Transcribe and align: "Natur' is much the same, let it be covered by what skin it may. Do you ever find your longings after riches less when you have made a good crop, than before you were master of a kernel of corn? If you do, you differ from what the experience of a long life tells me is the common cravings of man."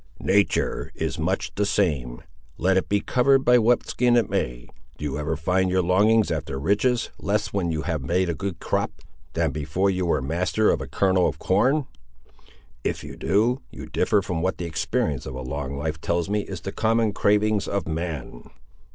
"Natur' 0.19 0.91
is 0.95 1.19
much 1.19 1.53
the 1.53 1.63
same, 1.63 2.23
let 2.57 2.75
it 2.75 2.89
be 2.89 3.01
covered 3.01 3.45
by 3.45 3.59
what 3.59 3.85
skin 3.87 4.15
it 4.15 4.31
may. 4.31 4.67
Do 4.97 5.05
you 5.05 5.19
ever 5.19 5.35
find 5.35 5.69
your 5.69 5.83
longings 5.83 6.31
after 6.31 6.59
riches 6.59 7.11
less 7.19 7.53
when 7.53 7.69
you 7.71 7.83
have 7.83 8.01
made 8.01 8.27
a 8.27 8.33
good 8.33 8.59
crop, 8.59 8.89
than 9.33 9.51
before 9.51 9.91
you 9.91 10.07
were 10.07 10.19
master 10.19 10.71
of 10.71 10.81
a 10.81 10.87
kernel 10.87 11.27
of 11.27 11.37
corn? 11.37 11.85
If 12.83 13.03
you 13.03 13.15
do, 13.15 13.61
you 13.69 13.85
differ 13.85 14.23
from 14.23 14.41
what 14.41 14.57
the 14.57 14.65
experience 14.65 15.27
of 15.27 15.35
a 15.35 15.41
long 15.41 15.77
life 15.77 16.01
tells 16.01 16.31
me 16.31 16.41
is 16.47 16.61
the 16.61 16.71
common 16.71 17.13
cravings 17.13 17.67
of 17.67 17.87
man." 17.87 18.49